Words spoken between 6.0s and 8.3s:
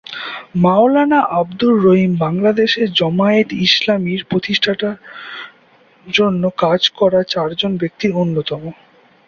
জন্য কাজ করা চারজন ব্যক্তির